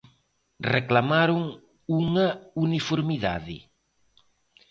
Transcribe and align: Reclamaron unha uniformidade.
Reclamaron 0.73 1.37
unha 2.01 2.27
uniformidade. 2.65 3.57